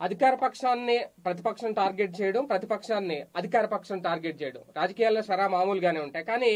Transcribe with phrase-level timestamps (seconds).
[0.00, 0.96] అధికార పక్షాన్ని
[1.26, 4.62] ప్రతిపక్షం టార్గెట్ చేయడం ప్రతిపక్షాన్ని అధికార పక్షం టార్గెట్ చేయడం.
[4.80, 6.26] రాజకీయాల్లో సరా మామూలుగానే ఉంటాయి.
[6.32, 6.52] కానీ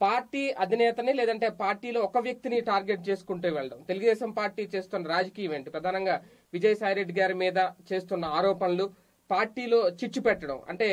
[0.00, 3.78] పార్టీ అధినేతని లేదంటే పార్టీలో ఒక వ్యక్తిని టార్గెట్ చేసుకుంటూ వెళ్ళడం.
[3.90, 5.70] తెలుగుదేశం పార్టీ చేస్తున్న రాజకీయం ఏంటి?
[5.76, 6.16] ప్రధానంగా
[6.56, 7.58] విజయసాయిరెడ్డి గారి మీద
[7.90, 8.86] చేస్తున్న ఆరోపణలు
[9.30, 10.58] పార్టీలో చిచ్చు పెట్టడం.
[10.70, 10.88] అంటే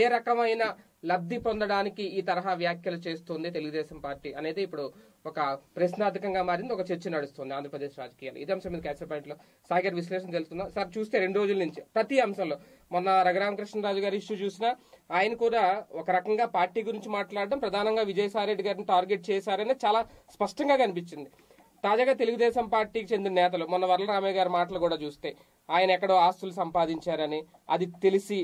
[0.00, 0.64] ఏ రకమైన
[1.10, 4.84] లబ్ధి పొందడానికి ఈ తరహా వ్యాఖ్యలు చేస్తుంది తెలుగుదేశం పార్టీ అనేది ఇప్పుడు
[5.30, 5.40] ఒక
[5.76, 8.38] ప్రశ్నార్థకంగా మారింది ఒక చర్చ నడుస్తుంది ఆంధ్రప్రదేశ్ రాజకీయాలు.
[8.42, 9.36] ఇదే అంశం మీద క్యాన్సర్ పాయింట్లో
[9.70, 12.56] సాగర్ విశ్లేషణ తెలుస్తుందా సార్ చూస్తే రెండు రోజుల నుంచి ప్రతి అంశంలో.
[12.94, 14.70] మొన్న రఘురామకృష్ణరాజు గారి ఇష్యూ చూసినా
[15.18, 15.62] ఆయన కూడా
[16.02, 20.02] ఒక రకంగా పార్టీ గురించి మాట్లాడడం ప్రధానంగా విజయసాయిరెడ్డి గారిని టార్గెట్ చేశారని చాలా
[20.36, 21.30] స్పష్టంగా కనిపించింది.
[21.84, 25.30] తాజాగా తెలుగుదేశం పార్టీకి చెందిన నేతలు మొన్న వరలరామయ్య గారి మాటలు కూడా చూస్తే
[25.68, 27.40] ఆయన ఎక్కడో ఆస్తులు సంపాదించారని
[27.74, 28.38] అది తెలిసి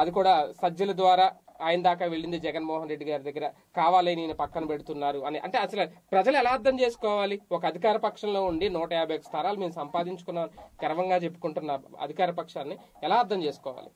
[0.00, 1.26] అది కూడా సజ్జల ద్వారా
[1.66, 3.46] ఆయన దాకా వెళ్ళింది జగన్మోహన్ రెడ్డి గారి దగ్గర.
[3.76, 5.38] కావాలని ఈయన పక్కన పెడుతున్నారు అని.
[5.46, 7.36] అంటే అసలు ప్రజలు ఎలా అర్థం చేసుకోవాలి?
[7.56, 10.48] ఒక అధికార పక్షంలో ఉండి నూట యాభై ఒక్క స్థానాలు మేము సంపాదించుకున్నాం
[10.84, 13.90] గర్వంగా చెప్పుకుంటున్న అధికార పక్షాన్ని ఎలా అర్థం చేసుకోవాలి?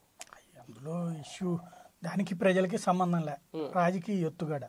[0.63, 1.51] అందులో ఇష్యూ
[2.05, 3.37] దానికి ప్రజలకి సంబంధం లే.
[3.77, 4.65] రాజకీయ ఎత్తుగడ.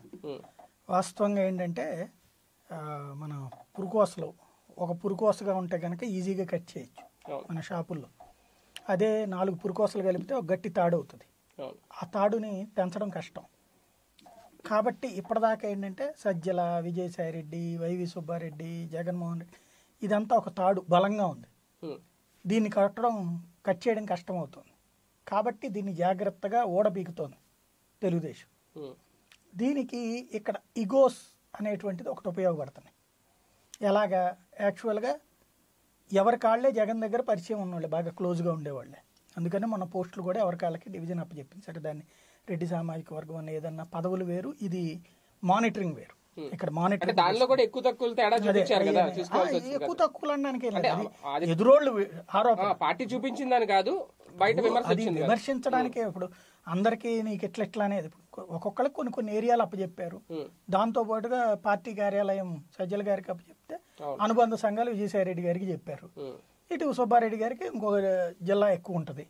[0.90, 1.86] వాస్తవంగా ఏంటంటే
[3.22, 3.32] మన
[3.76, 4.28] పురుకోసలు
[4.84, 7.04] ఒక పురుకోసగా ఉంటే కనుక ఈజీగా కట్ చేయొచ్చు
[7.50, 8.08] మన షాపుల్లో.
[8.92, 11.24] అదే నాలుగు పురుకోసలు కలిపితే ఒక గట్టి తాడు అవుతుంది.
[11.24, 11.37] అవును
[12.00, 13.44] ఆ తాడుని పెంచడం కష్టం.
[14.68, 19.60] కాబట్టి ఇప్పటిదాకా ఏంటంటే సజ్జల విజయసాయిరెడ్డి వైవి సుబ్బారెడ్డి జగన్మోహన్ రెడ్డి
[20.02, 21.48] ఇదంతా ఒక తాడు బలంగా ఉంది.
[22.44, 23.14] దీన్ని కట్టడం
[23.66, 24.72] కట్ చేయడం కష్టం అవుతుంది
[25.26, 27.38] కాబట్టి దీన్ని జాగ్రత్తగా ఓడబీకుతోంది
[28.02, 28.48] తెలుగుదేశం.
[29.60, 30.02] దీనికి
[30.38, 31.20] ఇక్కడ ఇగోస్
[31.58, 32.92] అనేటువంటిది ఒకటి ఉపయోగపడుతుంది.
[33.90, 34.22] ఎలాగా?
[34.66, 35.12] యాక్చువల్గా
[36.10, 39.00] ఎవరి కాళ్ళే జగన్ దగ్గర పరిచయం ఉన్నవాళ్ళే బాగా క్లోజ్గా ఉండేవాళ్ళే.
[39.38, 42.04] అందుకని మన పోస్టులు కూడా ఎవరి కాళ్ళకి డివిజన్ అప్పచెప్పింది సరే దాన్ని
[42.50, 44.84] రెడ్డి సామాజిక వర్గం అనే ఏదన్నా పదవులు వేరు ఇది
[45.42, 46.14] మానిటరింగ్ వేరు.
[46.54, 49.00] ఇక్కడ అంటే మానిటరింగ్ దానిలో కూడా ఎక్కువ తక్కువ తేడా చూపించారు కదా
[49.78, 49.94] ఎక్కువ.
[50.02, 50.66] తక్కువలు అనడానికి
[51.54, 51.92] ఎదురోళ్ళు
[52.38, 52.68] ఆరోపణ.
[52.84, 53.92] పార్టీ చూపించిందని కాదు
[54.42, 54.56] బయట
[54.92, 55.04] అది.
[55.22, 56.26] విమర్శించడానికే ఇప్పుడు
[56.66, 58.08] అందరికీ నీకు ఎట్లా ఎట్లా అనేది.
[58.56, 60.18] ఒక్కొక్కరికి కొన్ని కొన్ని ఏరియాలు అప్పచెప్పారు.
[60.74, 63.76] దాంతో పాటుగా పార్టీ కార్యాలయం సజ్జల గారికి అప్పచెప్తే.
[64.26, 66.08] అనుబంధ సంఘాలు విజయసాయి రెడ్డి గారికి చెప్పారు.
[66.74, 67.98] ఇటు సుబ్బారెడ్డి గారికి ఇంకొక
[68.48, 69.24] జిల్లా ఎక్కువ ఉంటది.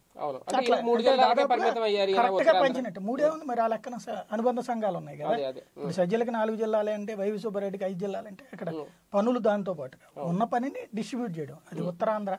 [2.18, 2.54] కరెక్ట్గా.
[2.62, 3.00] పంచినట్టు.
[3.08, 3.96] మూడే ఉంది మరి ఆ లెక్కన
[4.36, 5.34] అనుబంధ సంఘాలు ఉన్నాయి కదా.
[5.76, 8.68] ఇప్పుడు సజ్జలకి నాలుగు జిల్లాలే అంటే వైవి సుబ్బారెడ్డికి ఐదు జిల్లాలు అంటే ఇక్కడ
[9.16, 11.58] పనులు దాంతో పాటుగా ఉన్న పనిని డిస్ట్రిబ్యూట్ చేయడం.
[11.72, 12.36] అది ఉత్తరాంధ్ర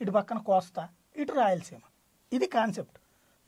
[0.00, 0.84] ఇటు పక్కన కోస్తా
[1.22, 1.82] ఇటు రాయలసీమ.
[2.32, 2.98] ఇది కాన్సెప్ట్.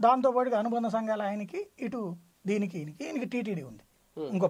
[0.01, 2.01] దాంతో పాటుగా అనుబంధ సంఘాలు ఆయనకి ఇటు
[2.47, 3.85] దీనికి ఈయనకి ఈయనకి టీటీడీ ఉంది.
[4.33, 4.49] ఇంకో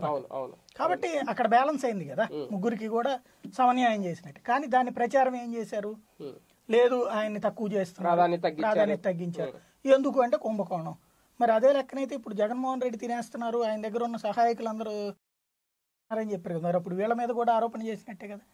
[0.77, 2.29] కాబట్టి అక్కడ బ్యాలెన్స్ అయింది కదా.
[2.53, 3.21] ముగ్గురికి కూడా
[3.59, 4.41] సమన్యాయం చేసినట్టు.
[4.41, 5.97] కానీ దాని ప్రచారం ఏం చేశారు?
[6.71, 8.17] లేదు ఆయన్ని తక్కువ చేస్తున్నారు.
[8.17, 8.75] ప్రాధాన్యత తగ్గించారు.
[8.75, 9.53] ప్రాధాన్యత తగ్గించారు.
[9.89, 10.97] ఎందుకు అంటే కుంభకోణం.
[11.41, 14.95] మరి అదే లెక్కనైతే ఇప్పుడు జగన్మోహన్ రెడ్డి తినేస్తున్నారు ఆయన దగ్గర ఉన్న సహాయకులందరూ
[16.11, 16.65] అని చెప్పారు కదా.
[16.69, 18.45] మరి అప్పుడు వీళ్ళ మీద కూడా ఆరోపణ చేసినట్టే కదా.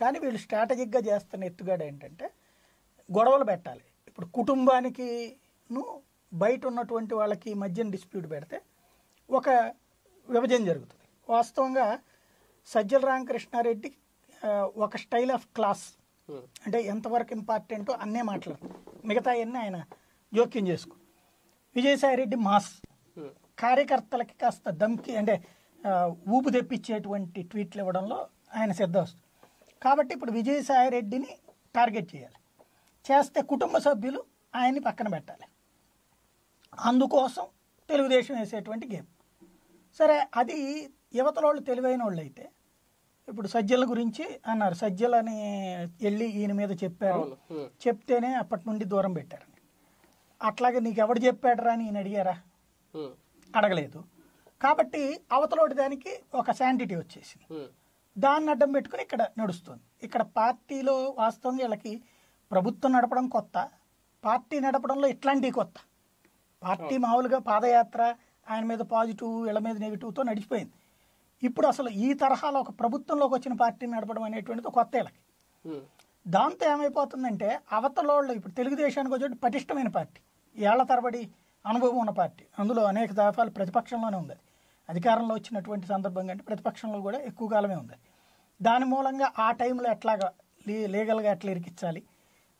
[0.00, 2.26] కానీ వీళ్ళు స్ట్రాటజిక్గా చేస్తున్న ఎత్తుగాడ ఏంటంటే
[3.18, 3.84] గొడవలు పెట్టాలి.
[4.08, 5.36] ఇప్పుడు కుటుంబానికి
[6.32, 8.60] బయట ఉన్నటువంటి వాళ్ళకి మధ్యన డిస్ప్యూట్ పెడితే
[9.30, 9.48] ఒక
[10.28, 11.04] విభజన జరుగుతుంది.
[11.28, 11.86] వాస్తవంగా
[12.68, 13.90] సజ్జల రామకృష్ణారెడ్డి
[14.84, 15.84] ఒక స్టైల్ ఆఫ్ క్లాస్.
[16.64, 18.76] అంటే ఎంతవరకు ఇంపార్టెంటో అన్నే మాట్లాడతారు
[19.08, 19.78] మిగతా అన్నీ ఆయన
[20.32, 20.94] జోక్యం చేసుకో.
[21.76, 22.72] విజయసాయిరెడ్డి మాస్.
[23.16, 23.32] ఉమ్,
[23.62, 25.34] కార్యకర్తలకి కాస్త దమ్కి అంటే
[26.34, 28.18] ఊపు తెప్పించేటువంటి ట్వీట్లు ఇవ్వడంలో
[28.58, 29.22] ఆయన సిద్ధవస్తు
[29.82, 31.32] కాబట్టి ఇప్పుడు విజయసాయిరెడ్డిని
[31.74, 32.38] టార్గెట్ చేయాలి.
[33.04, 34.20] చేస్తే కుటుంబ సభ్యులు
[34.54, 35.46] ఆయన్ని పక్కన పెట్టాలి.
[36.72, 37.44] అందుకోసం
[37.90, 39.08] తెలుగుదేశం వేసేటువంటి గేమ్.
[39.98, 40.58] సరే అది
[41.14, 42.44] యువతల వాళ్ళు తెలివైన వాళ్ళు అయితే
[43.28, 44.74] ఇప్పుడు సజ్జల గురించి అన్నారు.
[44.74, 45.38] సజ్జలని
[46.02, 47.24] వెళ్ళి ఈయన మీద చెప్పారు.
[47.84, 49.58] చెప్తేనే అప్పటి నుండి దూరం పెట్టారని
[50.40, 52.34] అట్లాగే నీకు ఎవడు చెప్పాడరా అని ఈయన అడిగారా?
[53.56, 54.00] అడగలేదు.
[54.62, 57.46] కాబట్టి అవతలోటి దానికి ఒక శాంటిటీ వచ్చేసింది.
[58.16, 59.82] దాన్ని అడ్డం పెట్టుకుని ఇక్కడ నడుస్తుంది.
[60.02, 62.02] ఇక్కడ పార్టీలో వాస్తవంగా వీళ్ళకి
[62.50, 63.56] ప్రభుత్వం నడపడం కొత్త.
[64.24, 65.74] పార్టీ నడపడంలో ఇట్లాంటివి కొత్త.
[66.62, 68.02] పార్టీ మామూలుగా పాదయాత్ర
[68.46, 70.74] ఆయన మీద పాజిటివ్ వీళ్ళ మీద నెగిటివ్తో నడిచిపోయింది.
[71.42, 75.20] ఇప్పుడు అసలు ఈ తరహాలో ఒక ప్రభుత్వంలోకి వచ్చిన పార్టీని నడపడం అనేటువంటిది ఒక కొత్త వీళ్ళకి
[76.26, 80.20] దాంతో ఏమైపోతుందంటే అవతలోళ్ళు ఇప్పుడు తెలుగుదేశానికి వచ్చేటి పటిష్టమైన పార్టీ
[80.56, 81.22] ఏళ్ళ తరబడి
[81.64, 84.36] అనుభవం ఉన్న పార్టీ అందులో అనేక దఫాలు ప్రతిపక్షంలోనే ఉంది.
[84.88, 87.96] అధికారంలో వచ్చినటువంటి సందర్భం కంటే ప్రతిపక్షంలో కూడా ఎక్కువ కాలమే ఉంది.
[88.60, 90.28] దాని మూలంగా ఆ టైంలో ఎట్లాగా
[90.66, 92.00] లీ లీగల్గా ఎట్లా ఇరికించాలి?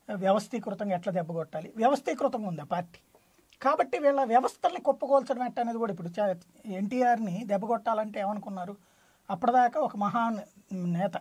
[0.09, 2.99] వ్యవస్థీకృతంగా ఎట్లా దెబ్బకొట్టాలి వ్యవస్థీకృతంగా ఉంది ఆ పార్టీ?
[3.65, 6.09] కాబట్టి వీళ్ళ వ్యవస్థల్ని కుప్పకూల్చడం ఎట్ట అనేది కూడా ఇప్పుడు
[6.79, 8.73] ఎన్టీఆర్ని దెబ్బకొట్టాలంటే ఏమనుకున్నారు?
[9.29, 10.23] అప్పటిదాకా ఒక మహా
[10.95, 11.15] నేత.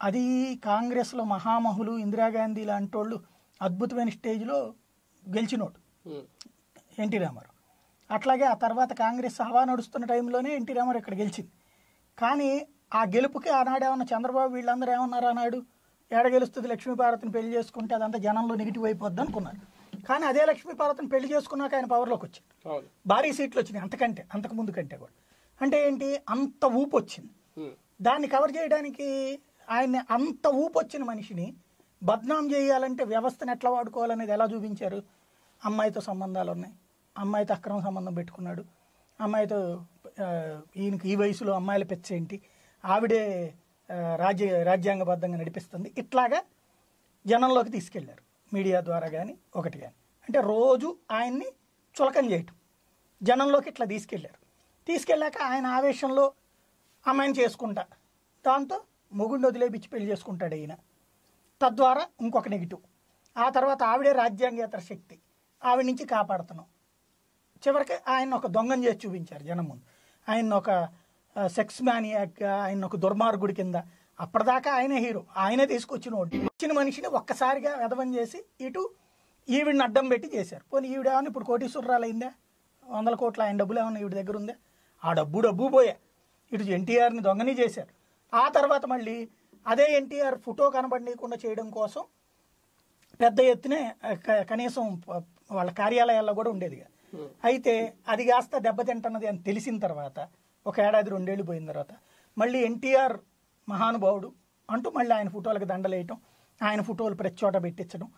[0.00, 0.24] అది
[0.68, 3.16] కాంగ్రెస్లో మహామహులు ఇందిరాగాంధీ లాంటి వాళ్ళు
[3.60, 4.58] అద్భుతమైన స్టేజ్లో
[5.24, 5.78] గెలిచినోడు.
[7.02, 7.56] N T Rama Rao.
[8.10, 11.52] అట్లాగే ఆ తర్వాత కాంగ్రెస్ హవా నడుస్తున్న టైంలోనే ఎన్టీ రామారావు ఇక్కడ గెలిచింది.
[12.18, 12.50] కానీ
[12.98, 15.58] ఆ గెలుపుకి ఆనాడు ఏమన్నా చంద్రబాబు వీళ్ళందరూ ఏమన్నారు ఆనాడు?
[16.10, 19.60] ఏడ గెలుస్తుంది లక్ష్మీపార్వతిని పెళ్ళి చేసుకుంటే అదంతా జనంలో నెగిటివ్ అయిపోద్ది అనుకున్నారు.
[20.08, 22.68] కానీ అదే లక్ష్మీపార్వతిని పెళ్ళి చేసుకున్నాక ఆయన పవర్లోకి వచ్చాడు.
[22.68, 22.86] అవును.
[23.06, 25.12] భారీ సీట్లు వచ్చినాయి అంతకంటే అంతకు ముందు కంటే కూడా.
[25.62, 26.20] అంటే ఏంటి?
[26.30, 27.74] అంత ఊపు వచ్చింది.
[28.02, 29.38] దాన్ని కవర్ చేయడానికి
[29.70, 31.54] ఆయన అంత ఊపు వచ్చిన మనిషిని
[32.02, 35.02] బద్నాం చేయాలంటే వ్యవస్థను ఎట్లా వాడుకోవాలనేది ఎలా చూపించారు?
[35.64, 36.74] అమ్మాయితో సంబంధాలు ఉన్నాయి.
[37.18, 38.64] అమ్మాయితో అక్రమ సంబంధం పెట్టుకున్నాడు.
[39.20, 39.84] అమ్మాయితో
[40.76, 42.42] ఈయనకి ఈ వయసులో అమ్మాయిల పెచ్చేంటి
[42.84, 43.54] ఆవిడే
[44.16, 45.94] రాజ్య రాజ్యాంగబద్ధంగా నడిపిస్తుంది.
[45.98, 46.42] ఇట్లాగా
[47.26, 48.31] జనంలోకి తీసుకెళ్ళారు.
[48.52, 51.46] మీడియా ద్వారా కానీ ఒకటి కానీ అంటే రోజు ఆయన్ని
[51.96, 52.54] చులకం చేయటం.
[53.22, 54.40] జనంలోకి ఇట్లా తీసుకెళ్ళారు
[54.86, 56.32] తీసుకెళ్ళాక ఆయన ఆవేశంలో
[57.06, 57.86] అమ్మాయిని చేసుకుంటా.
[58.46, 58.80] దాంతో
[59.12, 60.74] మొగుడిని వదిలేపిచ్చి పెళ్ళి చేసుకుంటాడు ఈయన.
[61.62, 62.80] తద్వారా ఇంకొక నెగిటివ్.
[63.36, 65.18] ఆ తర్వాత ఆవిడే రాజ్యాంగేతర శక్తి.
[65.64, 66.66] ఆవిడ నుంచి కాపాడుతున్నాం.
[67.68, 69.82] చివరికి ఆయన ఒక దొంగని చేసి చూపించారు జనం ముందు.
[70.28, 70.88] ఆయన ఒక
[71.46, 73.74] సెక్స్ మ్యానియాక్గా ఆయన ఒక దుర్మార్గుడి కింద
[74.24, 75.22] అప్పటిదాకా ఆయనే హీరో.
[75.36, 76.36] ఆయనే తీసుకొచ్చిన వాడు.
[76.48, 78.82] వచ్చిన మనిషిని ఒక్కసారిగా వెధవం చేసి ఇటు
[79.48, 80.64] ఈవిడిని అడ్డం పెట్టి చేశారు.
[80.72, 82.30] పోనీ ఈవిడేమన్నా ఇప్పుడు కోటీశ్వరరాలు అయిందా
[82.86, 84.54] వందల కోట్ల ఆయన డబ్బులు ఏమన్నా ఈవిడ దగ్గర ఉందా?
[85.04, 85.94] ఆ డబ్బు డబ్బు పోయా.
[86.52, 87.92] ఇటు ఎన్టీఆర్ని దొంగని చేశారు.
[88.32, 89.16] ఆ తర్వాత మళ్ళీ
[89.66, 92.02] అదే ఎన్టీఆర్ ఫోటో కనబడనీయకుండా చేయడం కోసం
[93.20, 93.80] పెద్ద ఎత్తునే
[94.50, 94.84] కనీసం
[95.52, 96.78] వాళ్ళ కార్యాలయాల్లో కూడా ఉండేది
[97.44, 97.74] అయితే
[98.08, 100.18] అది కాస్త దెబ్బతింటున్నది అని తెలిసిన తర్వాత
[100.66, 101.92] ఒక ఏడాది రెండేళ్ళు పోయిన తర్వాత
[102.36, 103.16] మళ్ళీ ఎన్టీఆర్
[103.68, 104.28] మహానుభావుడు
[104.68, 106.18] అంటూ మళ్ళీ ఆయన ఫోటోలకు దండలేయటం
[106.60, 108.08] ఆయన ఫోటోలు ప్రతి చోట పెట్టించడం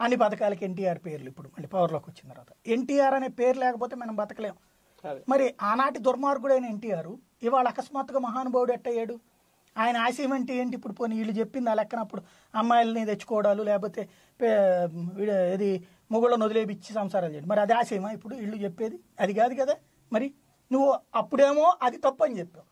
[0.00, 2.50] అన్ని పథకాలకి ఎన్టీఆర్ పేర్లు ఇప్పుడు మళ్ళీ పవర్లోకి వచ్చిన తర్వాత.
[2.66, 4.56] ఎన్టీఆర్ అనే పేరు లేకపోతే మనం బతకలేం.
[5.28, 7.10] మరి ఆనాటి దుర్మార్గుడైన ఎన్టీఆర్
[7.42, 9.16] ఇవాళ అకస్మాత్తుగా మహానుభావుడు ఎట్టయ్యాడు
[9.76, 10.74] ఆయన ఆశయం అంటే ఏంటి?
[10.76, 12.22] ఇప్పుడు పోనీ వీళ్ళు చెప్పింది ఆ లెక్కనప్పుడు
[12.54, 14.02] అమ్మాయిలని తెచ్చుకోవడాలు లేకపోతే
[15.56, 15.70] ఇది
[16.12, 17.48] మొగుళ్ళను వదిలేపిచ్చి సంసారాలు చేయడం.
[17.48, 18.10] మరి అది ఆశయమా?
[18.18, 19.74] ఇప్పుడు వీళ్ళు చెప్పేది అది కాదు కదా
[20.12, 20.28] మరి.
[20.72, 22.66] నువ్వు అప్పుడేమో అది తప్పు అని చెప్పావు.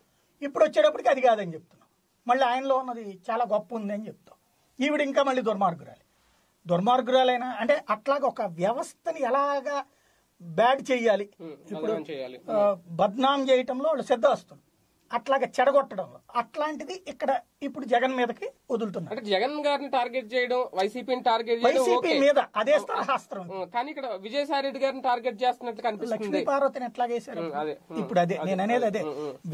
[0.45, 1.82] ఇప్పుడు వచ్చేటప్పటికి అది కాదని చెప్తున్నావు.
[2.27, 4.39] మళ్ళీ ఆయనలో ఉన్నది చాలా గొప్ప ఉంది అని చెప్తావు
[4.79, 6.05] ఈవిడ ఇంకా మళ్ళీ దుర్మార్గురాలి.
[6.67, 9.77] దుర్మార్గురాలైనా అంటే అట్లాగా ఒక వ్యవస్థని ఎలాగా
[10.41, 11.27] బ్యాడ్ చేయాలి?
[11.73, 11.95] ఇప్పుడు
[13.01, 14.61] బద్నాం చేయటంలో వాళ్ళు సిద్ధాస్తులు
[15.13, 17.31] అట్లాగే చెడగొట్టడంలో అట్లాంటిది ఇక్కడ
[17.63, 19.13] ఇప్పుడు జగన్ మీదకి వదులుతున్నారు.
[19.13, 22.77] అంటే జగన్ గారిని టార్గెట్ చేయడం వైసీపీని టార్గెట్ చేయడం వైసీపీ మీద అదే
[23.51, 26.15] ఉమ్, కానీ ఇక్కడ విజయసాయి రెడ్డి గారిని టార్గెట్ చేస్తున్నట్టు కనిపిస్తుంది.
[26.17, 26.87] లక్ష్మీ పార్వతిని
[27.63, 27.75] అదే.
[27.91, 29.03] ఉమ్, ఇప్పుడు అదే నేను అనేది అదే.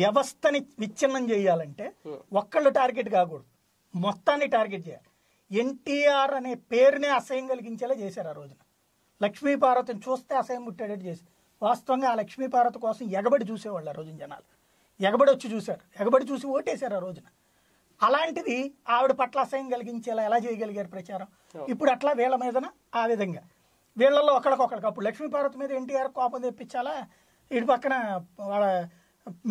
[0.00, 1.87] వ్యవస్థని విచ్ఛిన్నం చేయాలంటే
[2.40, 3.49] ఒక్కళ్ళు టార్గెట్ కాకూడదు.
[3.94, 5.06] మొత్తాన్ని టార్గెట్ చేయాలి.
[5.50, 8.61] ఎన్టీఆర్ అనే పేరునే అసహ్యం కలిగించేలా చేశారు ఆ రోజున.
[9.20, 11.25] లక్ష్మీ పార్వతిని చూస్తే అసహ్యం పుట్టేటట్టు చేసి
[11.62, 14.46] వాస్తవంగా ఆ లక్ష్మీ పార్వతి కోసం ఎగబడి చూసేవాళ్ళు ఆ రోజున జనాలు.
[15.06, 17.27] ఎగబడి వచ్చి చూశారు ఎగబడి చూసి ఓటేశారు ఆ రోజున.
[18.00, 18.56] అలాంటిది
[18.95, 21.29] ఆవిడ పట్ల అసహ్యం కలిగించేలా ఎలా చేయగలిగారు ప్రచారం?
[21.73, 22.67] ఇప్పుడు అట్లా వీళ్ళ మీదన
[23.00, 23.43] ఆ విధంగా.
[23.97, 26.95] వీళ్ళల్లో ఒకరికొకరికి అప్పుడు లక్ష్మీపార్వతి మీద ఎన్టీఆర్ కోపం తెప్పించాలా?
[27.50, 27.95] ఇటు పక్కన
[28.50, 28.67] వాళ్ళ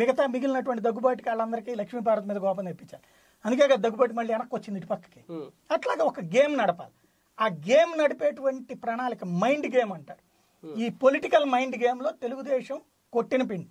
[0.00, 3.04] మిగతా మిగిలినటువంటి దగ్గుబాటికి వాళ్ళందరికీ లక్ష్మీపార్వతి మీద కోపం తెప్పించాలి
[3.44, 5.20] అందుకే కదా దగ్గుబాటి మళ్ళీ వెనక్కి వచ్చింది ఇటు పక్కకి.
[5.74, 6.94] అట్లాగా ఒక గేమ్ నడపాలి.
[7.38, 10.22] ఆ గేమ్ నడిపేటువంటి ప్రణాళిక మైండ్ గేమ్ అంటారు.
[10.82, 12.78] ఈ పొలిటికల్ మైండ్ గేమ్లో తెలుగుదేశం
[13.12, 13.70] కొట్టిన పిండి.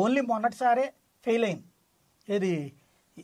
[0.00, 0.86] ఓన్లీ మొన్నటిసారే
[1.24, 1.66] ఫెయిల్ అయింది
[2.28, 2.52] ఏది?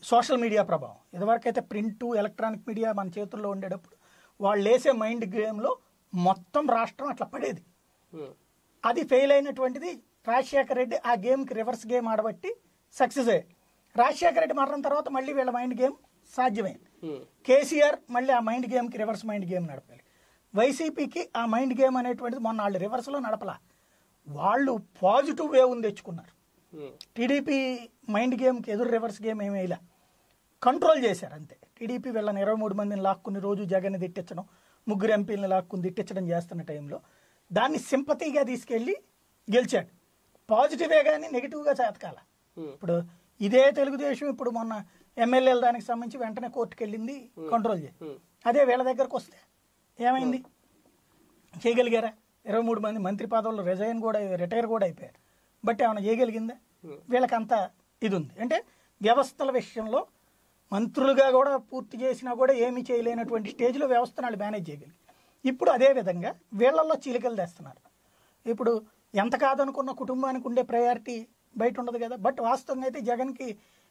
[0.02, 0.98] సోషల్ మీడియా ప్రభావం.
[1.16, 3.96] ఇదివరకైతే ప్రింట్ ఎలక్ట్రానిక్ మీడియా మన చేతుల్లో ఉండేటప్పుడు
[4.40, 5.72] వాళ్ళు వేసే మైండ్ గేమ్లో
[6.12, 7.62] మొత్తం రాష్ట్రం అట్లా పడేది.
[8.12, 8.32] ఉమ్,
[8.84, 9.90] అది ఫెయిల్ అయినటువంటిది
[10.26, 12.50] రాజశేఖర రెడ్డి ఆ గేమ్కి రివర్స్ గేమ్ ఆడబట్టి
[12.94, 13.48] సక్సెస్ అయ్యాడు
[13.96, 15.96] రాజశేఖర రెడ్డి మరణం తర్వాత మళ్ళీ వీళ్ళ మైండ్ గేమ్
[16.32, 16.86] సాధ్యమైంది.
[17.02, 20.02] ఉమ్, కేసీఆర్ మళ్ళీ ఆ మైండ్ గేమ్కి రివర్స్ మైండ్ గేమ్ నడపాలి.
[20.54, 23.56] వైసీపీకి ఆ మైండ్ గేమ్ అనేటువంటిది మొన్న వాళ్ళు రివర్స్లో నడపలా.
[24.26, 26.32] వాళ్ళు పాజిటివ్ వేవ్ని తెచ్చుకున్నారు.
[26.32, 26.39] ఉమ్,
[27.16, 27.58] టీడీపీ
[28.14, 29.78] మైండ్ గేమ్కి ఎదురు రివర్స్ గేమ్ ఏమీ వేయలే
[30.62, 31.56] కంట్రోల్ చేశారు అంతే.
[31.76, 34.44] టీడీపీ వీళ్ళని ఇరవై మూడు మందిని లాక్కుని రోజు జగన్ని తిట్టించడం
[34.86, 36.98] ముగ్గురు ఎంపీలను లాక్కుని తిట్టించడం చేస్తున్న టైంలో
[37.50, 38.94] దాన్ని సింపతిగా తీసుకెళ్ళి
[39.48, 39.90] గెలిచాడు.
[40.48, 42.18] పాజిటివే కానీ నెగిటివ్గా చేతకాల.
[42.74, 42.96] ఇప్పుడు
[43.40, 44.72] ఇదే తెలుగుదేశం ఇప్పుడు మొన్న
[45.16, 47.16] ఎమ్మెల్యేల దానికి సంబంధించి వెంటనే కోర్టుకు వెళ్ళింది
[47.52, 47.98] కంట్రోల్ చేసి
[48.44, 49.38] అదే వీళ్ళ దగ్గరకు వస్తే
[49.98, 50.38] ఏమైంది?
[51.54, 52.10] చేయగలిగారా?
[52.44, 55.18] ఇరవై మూడు మంది మంత్రి పదవులు రిజైన్ కూడా రిటైర్ కూడా అయిపోయారు.
[55.64, 56.56] బట్ ఏమైనా చేయగలిగిందా?
[57.12, 57.52] వీళ్ళకంత
[58.06, 58.56] ఇది ఉంది అంటే
[59.00, 60.00] వ్యవస్థల విషయంలో
[60.72, 64.96] మంత్రులుగా కూడా పూర్తి చేసినా కూడా ఏమీ చేయలేనటువంటి స్టేజ్లో వ్యవస్థను వాళ్ళు మేనేజ్ చేయగలిగి
[65.44, 67.80] ఇప్పుడు అదే విధంగా వీళ్ళల్లో చీలికలు తెస్తున్నారు.
[68.46, 68.72] ఇప్పుడు
[69.22, 71.16] ఎంత కాదనుకున్న కుటుంబానికి ఉండే ప్రయారిటీ
[71.56, 72.16] బయట ఉండదు కదా.
[72.26, 73.48] బట్ వాస్తవంగా అయితే జగన్కి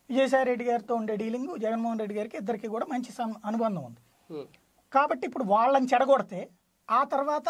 [0.10, 3.12] విజయసాయి రెడ్డి గారితో ఉండే డీలింగ్ జగన్మోహన్ రెడ్డి గారికి ఇద్దరికి కూడా మంచి
[3.50, 4.02] అనుబంధం ఉంది.
[4.96, 6.40] కాబట్టి ఇప్పుడు వాళ్ళని చెడగొడితే
[6.90, 7.50] ఆ తర్వాత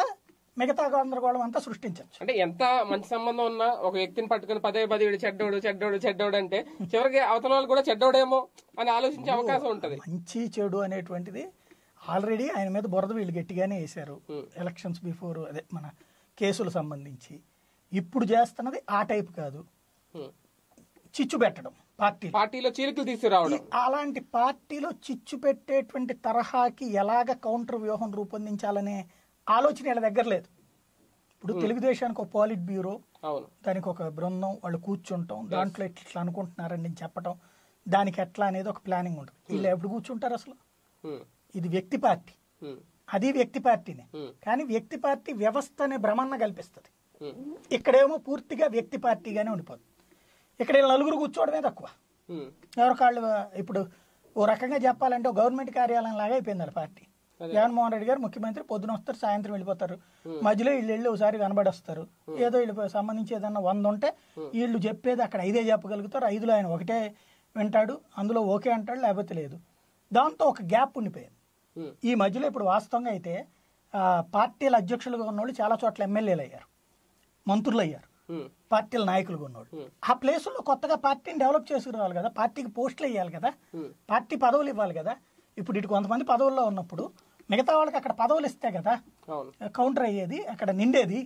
[0.58, 2.20] మిగతా గందరగోళం అంతా సృష్టించవచ్చు.
[2.22, 6.60] అంటే ఎంత మంచి సంబంధం ఉన్నా ఒక వ్యక్తిని పట్టుకుని పదే పదే చెడ్డోడు చెడ్డోడు చెడ్డోడు అంటే
[6.91, 8.39] చివరికి అవతల వాళ్ళు కూడా చెడ్డోడేమో
[8.79, 9.98] అని ఆలోచించే అవకాశం ఉంటది.
[10.08, 11.44] మంచి చెడు అనేటువంటిది
[12.13, 14.15] ఆల్రెడీ ఆయన మీద బురద వీళ్ళు గట్టిగానే వేశారు.
[14.63, 15.86] ఎలక్షన్స్ బిఫోర్ అదే మన
[16.38, 17.34] కేసులు సంబంధించి.
[17.91, 19.62] ఇప్పుడు చేస్తున్నది ఆ టైప్ కాదు.
[21.15, 23.63] చిచ్చు పెట్టడం పార్టీ పార్టీలో చీలికలు తీసుకురావడం.
[23.84, 28.98] అలాంటి పార్టీలో చిచ్చు పెట్టేటువంటి తరహాకి ఎలాగ కౌంటర్ వ్యూహం రూపొందించాలనే
[29.56, 30.48] ఆలోచన వీళ్ళ దగ్గర లేదు.
[31.36, 32.96] ఇప్పుడు తెలుగుదేశానికి ఒక పాలిట్ బ్యూరో
[33.65, 37.36] దానికి ఒక బృందం వాళ్ళు కూర్చుంటాం దాంట్లో ఇట్లా ఇట్లా అనుకుంటున్నారని నేను చెప్పటం
[37.86, 39.39] దానికి ఎట్లా అనేది ఒక ప్లానింగ్ ఉంటుంది.
[39.51, 40.56] వీళ్ళు ఎప్పుడు కూర్చుంటారు అసలు?
[41.56, 42.34] ఇది వ్యక్తి పార్టీ.
[43.15, 44.06] అది వ్యక్తి పార్టీనే.
[44.46, 46.89] కానీ వ్యక్తి పార్టీ వ్యవస్థ అనే భ్రమన్న కల్పిస్తుంది.
[47.77, 49.88] ఇక్కడేమో పూర్తిగా వ్యక్తి పార్టీగానే ఉండిపోతుంది
[50.63, 51.88] ఇక్కడ నలుగురు కూర్చోవడమే తక్కువ.
[52.82, 53.22] ఎవరికాళ్ళు
[53.62, 53.82] ఇప్పుడు
[54.36, 57.03] ఓ రకంగా చెప్పాలంటే గవర్నమెంట్ కార్యాలయం లాగా అయిపోయింది వాళ్ళ పార్టీ.
[57.41, 59.96] జగన్మోహన్ రెడ్డి గారు ముఖ్యమంత్రి పొద్దున వస్తారు సాయంత్రం వెళ్ళిపోతారు.
[60.43, 62.03] మధ్యలో వీళ్ళు వెళ్ళి ఒకసారి కనబడి వస్తారు
[62.46, 64.10] ఏదో వీళ్ళు సంబంధించి ఏదన్నా వంద ఉంటే
[64.55, 66.25] వీళ్ళు చెప్పేది అక్కడ ఐదే చెప్పగలుగుతారు.
[66.36, 66.98] ఐదులో ఆయన ఒకటే
[67.55, 69.55] వింటాడు అందులో ఓకే అంటాడు లేకపోతే లేదు.
[70.12, 71.36] దాంతో ఒక గ్యాప్ ఉండిపోయింది.
[72.03, 73.34] ఈ మధ్యలో ఇప్పుడు వాస్తవంగా అయితే
[73.93, 74.01] ఆ,
[74.34, 76.67] పార్టీల అధ్యక్షులుగా ఉన్నోళ్ళు చాలా చోట్ల ఎమ్మెల్యేలు అయ్యారు.
[77.48, 78.08] మంత్రులు అయ్యారు.
[78.72, 79.72] పార్టీల నాయకులుగా ఉన్నోళ్ళు.
[80.10, 83.50] ఆ ప్లేసుల్లో కొత్తగా పార్టీని డెవలప్ చేసుకురావాలి కదా పార్టీకి పోస్టులు వేయాలి కదా
[84.12, 85.13] పార్టీ పదవులు ఇవ్వాలి కదా.
[85.58, 87.05] ఇప్పుడు ఇటు కొంతమంది పదవుల్లో ఉన్నప్పుడు
[87.50, 88.94] మిగతా వాళ్ళకి అక్కడ పదవులు ఇస్తే కదా
[89.77, 91.20] కౌంటర్ అయ్యేది అక్కడ నిండేది.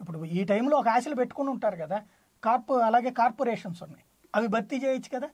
[0.00, 1.98] ఇప్పుడు ఈ టైంలో ఒక ఆశలు పెట్టుకుని ఉంటారు కదా
[2.42, 4.04] కార్పొ అలాగే కార్పొరేషన్స్ ఉన్నాయి.
[4.36, 5.28] అవి భర్తీ చేయొచ్చు కదా.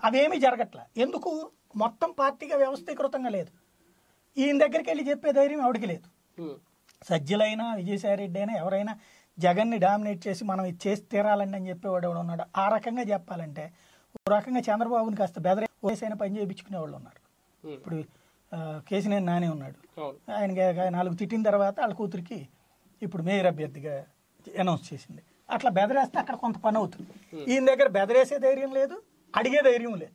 [0.00, 0.82] అవేమీ జరగట్లా.
[1.04, 1.30] ఎందుకు?
[1.82, 3.52] మొత్తం పార్టీగా వ్యవస్థీకృతంగా లేదు.
[4.36, 6.06] ఈయన దగ్గరికి వెళ్ళి చెప్పే ధైర్యం ఎవరికి లేదు.
[7.08, 8.92] సజ్జలైనా విజయసాయి రెడ్డి అయినా ఎవరైనా
[9.38, 12.44] జగన్ని డామినేట్ చేసి మనం ఇది చేసి తీరాలండి అని చెప్పేవాడు ఎవడు ఉన్నాడు.
[12.62, 13.64] ఆ రకంగా చెప్పాలంటే
[14.18, 17.20] ఓ రకంగా చంద్రబాబుని కాస్త బెదరే ఓసైనా పని చేయించుకునే వాళ్ళు ఉన్నారు.
[17.64, 17.96] ఇప్పుడు
[18.88, 19.78] కేసినేని నాని ఉన్నాడు.
[20.38, 22.38] ఆయన నాలుగు తిట్టిన తర్వాత వాళ్ళ కూతురికి
[23.02, 23.94] ఇప్పుడు మేయర్ అభ్యర్థిగా
[24.62, 25.22] అనౌన్స్ చేసింది.
[25.54, 27.10] అట్లా బెదరేస్తే అక్కడ కొంత పని అవుతుంది.
[27.52, 28.96] ఈయన దగ్గర బెదరేసే ధైర్యం లేదు
[29.34, 30.14] అడిగే ధైర్యం లేదు.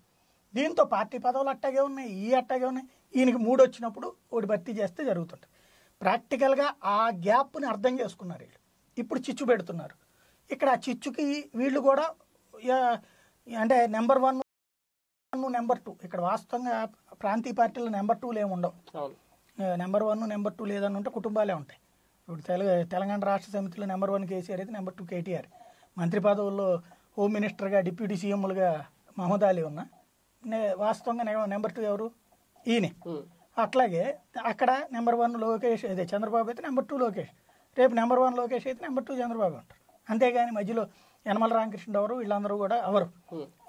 [0.53, 2.87] దీంతో పార్టీ పదవులు అట్టాగే ఉన్నాయి ఈ అట్టాగే ఉన్నాయి.
[3.17, 5.47] ఈయనకి మూడు వచ్చినప్పుడు ఒకటి భర్తీ చేస్తే జరుగుతుంది.
[6.01, 8.59] ప్రాక్టికల్గా ఆ గ్యాప్ని అర్థం చేసుకున్నారు వీళ్ళు.
[8.97, 9.95] ఇప్పుడు చిచ్చు పెడుతున్నారు.
[10.53, 11.25] ఇక్కడ ఆ చిచ్చుకి
[11.59, 12.05] వీళ్ళు కూడా
[13.47, 14.39] అంటే నెంబర్ వన్
[15.35, 15.95] నెంబర్ టూ.
[16.03, 19.09] ఇక్కడ వాస్తవంగా ప్రాంతీయ పార్టీలు నెంబర్ టూలు ఏమి ఉండవు.
[19.75, 21.79] నెంబర్ వన్ నెంబర్ టూ లేదని ఉంటే కుటుంబాలే ఉంటాయి.
[22.19, 25.45] ఇప్పుడు తెలంగాణ తెలంగాణ రాష్ట్ర సమితిలో నెంబర్ వన్ కేసీఆర్ అయితే నెంబర్ టూ కేటీఆర్.
[25.97, 26.81] మంత్రి పదవుల్లో
[27.17, 28.85] హోమ్ మినిస్టర్గా డిప్యూటీ సీఎంలుగా
[29.19, 29.85] మహమ్మద్ అలీ ఉన్నా
[30.45, 32.11] నే- వాస్తవంగా నెంబర్ టూ ఎవరు?
[32.67, 32.91] ఈయనే.
[33.57, 37.29] అట్లాగే అక్కడ నెంబర్ వన్ లోకేష్ అదే చంద్రబాబు అయితే నెంబర్ టూ లోకేష్.
[37.77, 40.87] రేపు నెంబర్ వన్ లోకేష్ అయితే నెంబర్ టూ చంద్రబాబు అంటారు అంతేగాని మధ్యలో
[41.27, 42.15] యనమల రామకృష్ణ ఎవరు?
[42.15, 43.07] వీళ్ళందరూ కూడా ఎవరు?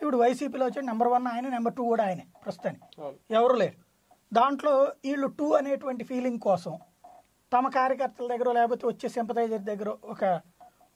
[0.02, 2.86] ఇప్పుడు వైసీపీలో వచ్చి నెంబర్ వన్ ఆయన నెంబర్ టూ కూడా ఆయనే ప్రస్తుతానికి.
[3.34, 3.76] ఎవరు లేరు.
[4.32, 4.72] దాంట్లో
[5.06, 6.72] వీళ్ళు టూ అనేటువంటి ఫీలింగ్ కోసం
[7.52, 10.24] తమ కార్యకర్తల దగ్గర లేకపోతే వచ్చే సింపతైజర్ దగ్గర ఒక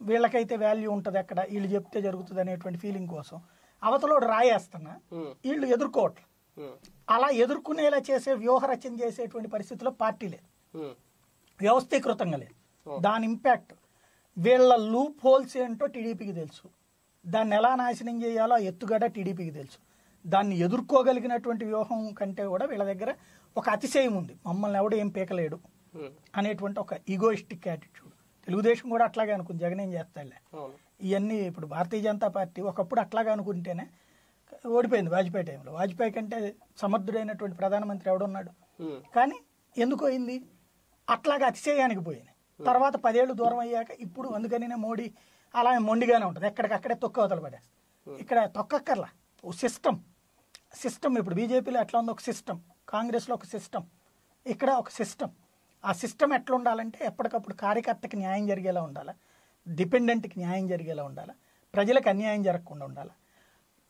[0.00, 1.40] వీళ్ళకైతే వాల్యూ ఉంటుంది అక్కడ.
[1.50, 3.36] వీళ్ళు చెప్తే జరుగుతుంది అనేటువంటి ఫీలింగ్ కోసం
[3.82, 4.92] అవతలోడు రాయేస్తున్నా
[5.44, 6.30] వీళ్ళు ఎదుర్కోవట్లేదు
[7.14, 10.46] అలా ఎదుర్కొనేలా చేసే వ్యూహరచన చేసేటువంటి పరిస్థితిలో పార్టీ లేదు.
[11.60, 12.54] వ్యవస్థీకృతంగా లేదు.
[13.00, 13.72] దాని ఇంపాక్ట్
[14.36, 16.66] వీళ్ళ లూప్ హోల్స్ ఏంటో టీడీపీకి తెలుసు.
[17.24, 19.78] దాన్ని ఎలా నాశనం చేయాలో ఎత్తుగడ టీడీపీకి తెలుసు.
[20.24, 23.10] దాన్ని ఎదుర్కోగలిగినటువంటి వ్యూహం కంటే కూడా వీళ్ళ దగ్గర
[23.56, 24.34] ఒక అతిశయం ఉంది.
[24.46, 25.56] మమ్మల్ని ఎవడు ఏం పీకలేడు
[25.94, 28.12] ఉమ్, అనేటువంటి ఒక ఈగోయిస్టిక్ యాటిట్యూడ్
[28.46, 29.60] తెలుగుదేశం కూడా అట్లాగే అనుకుంది.
[29.64, 30.38] జగన్ ఏం చేస్తాడులే?
[30.54, 30.74] అవును.
[31.00, 33.86] ఇవన్నీ ఇప్పుడు భారతీయ జనతా పార్టీ ఒకప్పుడు అట్లాగా అనుకుంటేనే
[34.72, 35.70] ఓడిపోయింది వాజ్పేయి టైంలో.
[35.72, 36.36] వాజ్పేయి కంటే
[36.82, 38.50] సమర్థుడైనటువంటి ప్రధానమంత్రి ఎవడున్నాడు?
[38.80, 39.38] ఉమ్, కానీ
[39.76, 40.36] ఎందుకు అయింది
[41.08, 42.32] అట్లాగా అతిశయానికి పోయింది
[42.64, 45.14] తర్వాత పదేళ్ళు దూరం అయ్యాక ఇప్పుడు అందుకనినే మోడీ
[45.54, 46.46] అలా మొండిగానే ఉంటుంది.
[46.46, 48.20] ఎక్కడికక్కడే తొక్క అవతల పడేస్తుంది.
[48.20, 49.08] ఇక్కడ తొక్కక్కర్లా.
[49.44, 49.98] ఓ సిస్టమ్.
[50.74, 52.60] సిస్టమ్ ఇప్పుడు బీజేపీలో ఎట్లా ఉంది ఒక సిస్టమ్.
[52.88, 53.84] కాంగ్రెస్లో ఒక సిస్టమ్.
[54.46, 55.30] ఇక్కడ ఒక సిస్టమ్.
[55.84, 59.12] ఆ సిస్టమ్ ఎట్లా ఉండాలంటే ఎప్పటికప్పుడు కార్యకర్తకి న్యాయం జరిగేలా ఉండాలి?
[59.68, 61.32] డిపెండెంట్కి న్యాయం జరిగేలా ఉండాలి?
[61.74, 63.10] ప్రజలకు అన్యాయం జరగకుండా ఉండాలి?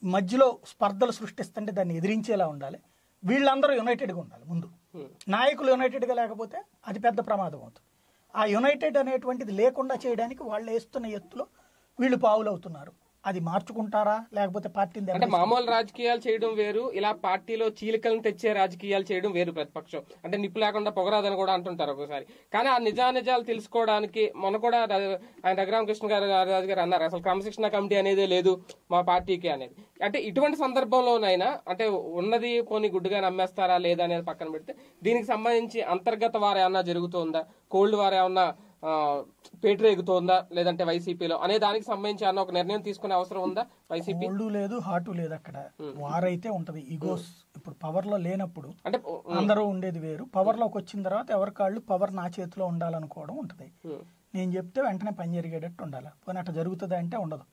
[0.04, 2.78] మధ్యలో స్పర్ధలు సృష్టిస్తుంటే దాన్ని ఎదిరించేలా ఉండాలి?
[3.24, 4.70] వీళ్ళందరూ యునైటెడ్గా ఉండాలి ముందు.
[5.28, 7.86] నాయకులు యునైటెడ్గా లేకపోతే అది పెద్ద ప్రమాదం అవుతుంది.
[8.36, 11.44] ఆ యునైటెడ్ అనేటువంటిది లేకుండా చేయడానికి వాళ్ళు వేస్తున్న ఎత్తులో
[11.98, 12.92] వీళ్ళు పావులవుతున్నారు.
[13.28, 14.16] అది మార్చుకుంటారా?
[14.36, 15.26] లేకపోతే పార్టీని అంటే?
[15.34, 20.02] మామూలు రాజకీయాలు చేయడం వేరు ఇలా పార్టీలో చీలికలను తెచ్చే రాజకీయాలు చేయడం వేరు ప్రతిపక్షం.
[20.24, 22.24] అంటే నిప్పు లేకుండా పొగరాదని కూడా అంటుంటారు ఒకసారి.
[22.54, 24.80] కానీ ఆ నిజానిజాలు తెలుసుకోవడానికి మొన్న కూడా
[25.44, 28.52] ఆయన రఘురామకృష్ణ గారు రాజు గారు అన్నారు అసలు క్రమశిక్షణ కమిటీ అనేదే లేదు
[28.94, 29.74] మా పార్టీకి అనేది.
[30.06, 31.84] అంటే ఇటువంటి సందర్భంలోనైనా అంటే
[32.22, 37.42] ఉన్నది పోనీ గుడ్డుగా నమ్మేస్తారా లేదా అనేది పక్కన పెడితే దీనికి సంబంధించి అంతర్గత వారు ఏమన్నా జరుగుతుందా
[37.74, 38.46] కోల్డ్ వారు ఏమన్నా
[38.86, 38.92] ఆ,
[39.62, 44.26] పేటరేగుతోందా లేదంటే వైసీపీలో అనే దానికి సంబంధించి అన్న ఒక నిర్ణయం తీసుకునే అవసరం ఉందా వైసీపీ?
[44.56, 45.56] లేదు హాటు లేదు అక్కడ.
[46.02, 46.80] వారైతే ఉంటది.
[46.94, 47.26] ఈగోస్
[47.56, 48.98] ఇప్పుడు పవర్లో లేనప్పుడు అంటే
[49.38, 50.24] అందరూ ఉండేది వేరు.
[50.36, 53.68] పవర్లోకి వచ్చిన తర్వాత ఎవరి కాళ్ళు పవర్ నా చేతిలో ఉండాలనుకోవడం ఉంటది.
[54.34, 56.10] నేను చెప్తే వెంటనే పని జరిగేటట్టు ఉండాలి.
[56.22, 57.44] పోనీ అట్లా జరుగుతుంది అంటే ఉండదు.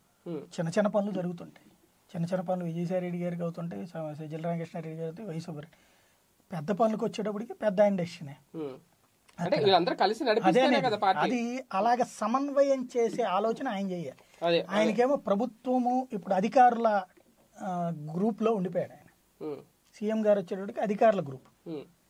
[0.53, 1.67] చిన్న చిన్న పనులు జరుగుతుంటాయి.
[2.11, 3.83] చిన్న చిన్న పనులు విజయసాయి రెడ్డి గారికి అవుతుంటాయి
[4.17, 5.69] సజ్జల రామకృష్ణారెడ్డి గారి అవుతాయి వైఎస్ రెడ్డి
[6.51, 8.35] పెద్ద పనులకు వచ్చేటప్పటికి పెద్ద ఆయన డెసిషనే.
[9.39, 10.79] అంటే వీళ్ళందరూ కలిసి అదే నడిపిస్తేనే.
[10.81, 11.21] కదా పార్టీ.
[11.25, 11.39] అది
[11.73, 16.87] అలాగ సమన్వయం చేసే ఆలోచన ఆయన చేయాలి ఆయనకేమో ప్రభుత్వము ఇప్పుడు అధికారుల
[17.57, 17.71] ఆ,
[18.13, 19.09] గ్రూప్లో ఉండిపోయాడు ఆయన.
[19.95, 21.47] సీఎం గారు వచ్చేటప్పటికి అధికారుల గ్రూప్.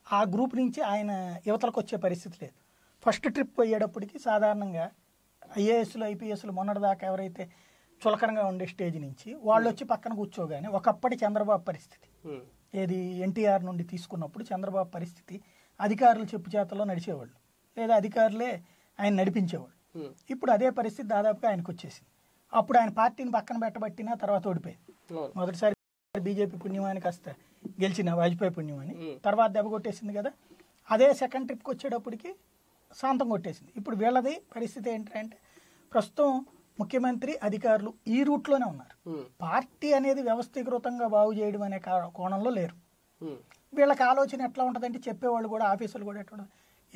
[0.08, 1.12] ఆ గ్రూప్ నుంచి ఆయన
[1.48, 2.56] యువతలకు వచ్చే పరిస్థితి లేదు.
[3.04, 4.86] ఫస్ట్ ట్రిప్ అయ్యేటప్పటికి సాధారణంగా
[5.58, 7.44] ఐఏఎస్లు ఐపీఎస్లు మొన్నటిదాకా ఎవరైతే
[8.02, 12.08] చులకనగా ఉండే స్టేజ్ నుంచి వాళ్ళు వచ్చి పక్కన కూర్చోగానే ఒకప్పటి చంద్రబాబు పరిస్థితి.
[12.74, 15.36] ఏది ఎన్టీఆర్ నుండి తీసుకున్నప్పుడు చంద్రబాబు పరిస్థితి
[15.80, 17.36] అధికారులు చెప్పు చేతల్లో నడిచేవాళ్ళు.
[17.78, 18.52] లేదా అధికారులే
[19.00, 19.76] ఆయన నడిపించేవాళ్ళు.
[20.30, 22.10] ఇప్పుడు అదే పరిస్థితి దాదాపుగా ఆయనకు వచ్చేసింది.
[22.54, 24.84] అప్పుడు ఆయన పార్టీని పక్కన పెట్టబట్టినా తర్వాత ఓడిపోయింది.
[25.38, 25.76] మొదటిసారి
[26.20, 27.30] బీజేపీ పుణ్యమాని కాస్త
[27.82, 28.96] గెలిచిన వాజ్పేయి పుణ్యమాని.
[29.26, 30.32] తర్వాత దెబ్బ కొట్టేసింది కదా.
[30.92, 32.30] అదే సెకండ్ ట్రిప్కి వచ్చేటప్పటికి
[33.00, 33.72] శాంతం కొట్టేసింది.
[33.76, 35.38] ఇప్పుడు వీళ్ళది పరిస్థితి ఏంటంటే
[35.94, 36.46] ప్రస్తుతం
[36.80, 38.96] ముఖ్యమంత్రి అధికారులు ఈ రూట్లోనే ఉన్నారు.
[39.42, 41.80] పార్టీ అనేది వ్యవస్థీకృతంగా బాగు చేయడం అనే
[42.16, 42.76] కోణంలో లేరు.
[43.78, 46.46] వీళ్ళకి ఆలోచన ఎట్లా ఉంటుందంటే చెప్పేవాళ్ళు కూడా ఆఫీసులు కూడా ఎట్లా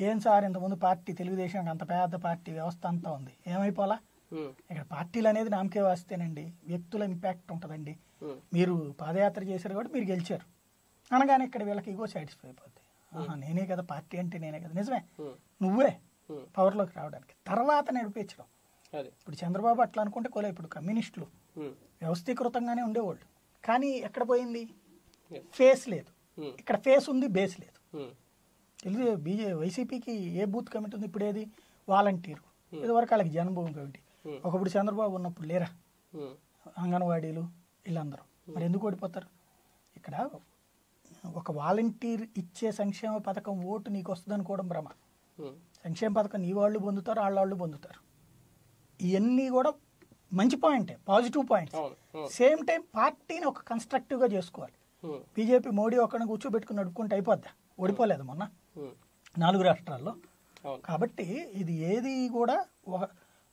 [0.00, 3.32] ఏం సార్ ఇంతకుముందు పార్టీ తెలుగుదేశం అంత పెద్ద పార్టీ వ్యవస్థ అంతా ఉంది.
[3.46, 3.98] ఏమైపోలా?
[4.70, 6.52] ఇక్కడ పార్టీలు అనేది నామకే వాస్తేనండి.
[6.66, 7.94] వ్యక్తుల ఇంపాక్ట్ ఉంటుందండి.
[8.54, 10.46] మీరు పాదయాత్ర చేశారు కాబట్టి మీరు గెలిచారు.
[11.14, 12.82] అనగానే ఇక్కడ వీళ్ళకి ఇగో సాటిస్ఫై అయిపోద్ది.
[13.42, 14.74] నేనే కదా పార్టీ అంటే నేనే కదా.
[14.80, 15.00] నిజమే.
[15.62, 15.92] నువ్వే
[16.58, 17.34] పవర్లోకి రావడానికి.
[17.46, 18.46] తర్వాత నడిపించడం
[19.20, 21.26] ఇప్పుడు చంద్రబాబు అట్లా అనుకుంటే కోలే ఇప్పుడు కమ్యూనిస్టులు.
[22.02, 23.24] వ్యవస్థీకృతంగానే ఉండేవాళ్ళు.
[23.64, 24.62] కానీ ఎక్కడ పోయింది.
[25.52, 26.10] ఫేస్ లేదు.
[26.60, 27.78] ఇక్కడ ఫేస్ ఉంది బేస్ లేదు.
[28.82, 31.44] తెలుగు బీజే వైసీపీకి ఏ బూత్ కమిటీ ఉంది ఇప్పుడు ఏది?
[31.88, 32.42] వాలంటీర్.
[32.72, 34.00] ఇదివరకు వాళ్ళకి జనభూమి కమిటీ.
[34.46, 35.68] ఒకప్పుడు చంద్రబాబు ఉన్నప్పుడు లేరా?
[36.82, 37.42] అంగన్వాడీలు
[37.84, 38.24] వీళ్ళందరూ.
[38.54, 39.28] మరి ఎందుకు ఓడిపోతారు?
[39.96, 40.14] ఇక్కడ
[41.40, 44.88] ఒక వాలంటీర్ ఇచ్చే సంక్షేమ పథకం ఓటు నీకు వస్తుంది అనుకోవడం భ్రమ.
[45.84, 48.00] సంక్షేమ పథకం నీ వాళ్ళు పొందుతారు వాళ్ళ వాళ్ళు పొందుతారు.
[49.00, 49.70] ఇవన్నీ కూడా
[50.38, 51.76] మంచి పాయింటే పాజిటివ్ పాయింట్స్.
[52.38, 54.77] సేమ్ టైం పార్టీని ఒక కన్స్ట్రక్టివ్గా చేసుకోవాలి.
[55.36, 57.50] బీజేపీ మోడీ ఒక్కడిని కూర్చోబెట్టుకుని నడుపుకుంటే అయిపోద్దా?
[57.82, 58.44] ఓడిపోలేదు మొన్న.
[59.38, 60.12] నాలుగు రాష్ట్రాల్లో.
[60.88, 61.26] కాబట్టి
[61.60, 62.56] ఇది ఏది కూడా
[62.88, 63.04] ఒక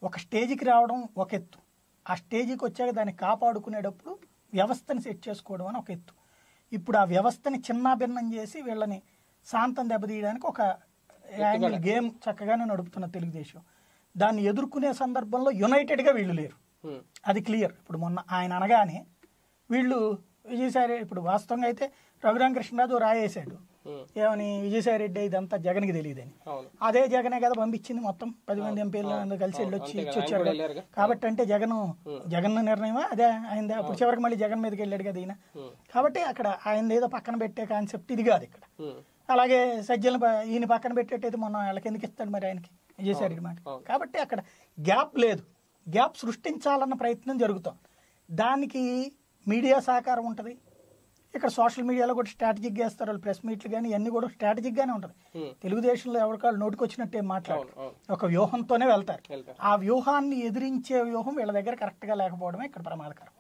[0.01, 1.59] ఒక స్టేజ్కి రావడం ఒక ఎత్తు.
[2.05, 4.11] ఆ స్టేజ్కి వచ్చాక దాన్ని కాపాడుకునేటప్పుడు
[4.53, 6.13] వ్యవస్థని సెట్ చేసుకోవడం అని ఒక ఎత్తు.
[6.71, 8.99] ఇప్పుడు ఆ వ్యవస్థని చిన్నాభిన్నం చేసి వీళ్ళని
[9.47, 10.61] శాంతం దెబ్బతీయడానికి ఒక
[11.39, 13.61] యాంగిల్ గేమ్ చక్కగానే నడుపుతున్న తెలుగుదేశం.
[14.17, 16.57] దాన్ని ఎదుర్కొనే సందర్భంలో యునైటెడ్గా వీళ్ళు లేరు.
[17.27, 17.74] అది క్లియర్.
[17.81, 19.00] ఇప్పుడు మొన్న ఆయన అనగానే
[19.70, 20.00] వీళ్ళు
[20.51, 21.86] విజయసాయి ఇప్పుడు వాస్తవంగా అయితే
[22.24, 23.55] రఘురామకృష్ణరాజు రాయేశాడు.
[24.22, 26.34] ఏమని విజయసాయి రెడ్డి ఇదంతా జగన్కి తెలియదని.
[26.88, 28.29] అదే జగనే కదా పంపించింది మొత్తం.
[28.50, 30.84] పది మంది ఎంపీలు అందరూ కలిసి వెళ్ళి వచ్చి అంతే ఇచ్చి కదా, వచ్చారు.
[30.98, 31.25] కాబట్టి.
[31.29, 31.75] అంటే జగన్
[32.34, 33.03] జగన్ నిర్ణయమా?
[33.16, 35.36] అదే ఆయన అప్పుడు చివరికి మళ్ళీ జగన్ మీదకి వెళ్ళాడు కదా ఈయన.
[35.94, 38.64] కాబట్టి అక్కడ ఆయన ఏదో పక్కన పెట్టే కాన్సెప్ట్ ఇది కాదు ఇక్కడ.
[39.34, 42.72] అలాగే సజ్జలను ఈయన పక్కన పెట్టేటైతే మొన్న వాళ్ళకి ఎందుకు ఇస్తాడు మరి ఆయనకి?
[43.01, 43.58] విజయసాయి రెడ్డి మాట.
[43.92, 44.40] కాబట్టి అక్కడ
[44.77, 45.44] గ్యాప్ లేదు.
[45.88, 47.81] గ్యాప్ సృష్టించాలన్న ప్రయత్నం జరుగుతుంది.
[48.29, 48.84] దానికి
[49.51, 50.53] మీడియా సహకారం ఉంటుంది.
[51.34, 55.16] ఇక్కడ సోషల్ మీడియాలో కూడా స్ట్రాటజిక్ చేస్తారు వాళ్ళు ప్రెస్ మీట్లు కానీ ఇవన్నీ కూడా స్ట్రాటజిక్ గానే ఉంటుంది
[55.64, 57.72] తెలుగుదేశంలో ఎవరికాళ్ళు నోటికి వచ్చినట్టు ఏం మాట్లాడరు.
[57.74, 58.14] అవును అవును.
[58.16, 59.24] ఒక వ్యూహంతోనే వెళ్తారు.
[59.70, 63.34] ఆ వ్యూహాన్ని ఎదిరించే వ్యూహం వీళ్ళ దగ్గర కరెక్ట్గా లేకపోవడమే ఇక్కడ ప్రమాదకరం.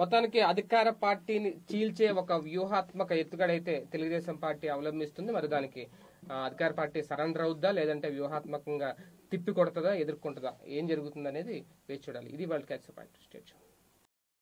[0.00, 5.30] మొత్తానికి అధికార పార్టీని చీల్చే ఒక వ్యూహాత్మక ఎత్తుగడైతే తెలుగుదేశం పార్టీ అవలంబిస్తుంది.
[5.38, 5.84] మరి దానికి
[6.48, 8.90] అధికార పార్టీ సరెండర్ అవుద్దా లేదంటే వ్యూహాత్మకంగా
[9.32, 10.52] తిప్పి కొడుతుందా ఎదుర్కొంటుందా?
[10.76, 11.56] ఏం జరుగుతుంది అనేది
[11.88, 12.30] వేచి చూడాలి.
[12.36, 13.50] ఇది వాళ్ళ క్యాచ్ పాయింట్ స్టేట్